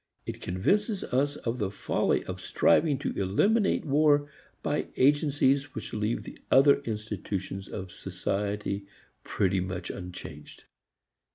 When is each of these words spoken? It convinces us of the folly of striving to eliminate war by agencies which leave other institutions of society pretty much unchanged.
It 0.25 0.41
convinces 0.41 1.03
us 1.03 1.35
of 1.35 1.59
the 1.59 1.69
folly 1.69 2.23
of 2.23 2.41
striving 2.41 2.97
to 2.97 3.11
eliminate 3.15 3.85
war 3.85 4.27
by 4.63 4.87
agencies 4.97 5.75
which 5.75 5.93
leave 5.93 6.25
other 6.49 6.79
institutions 6.85 7.67
of 7.67 7.91
society 7.91 8.87
pretty 9.23 9.59
much 9.59 9.91
unchanged. 9.91 10.63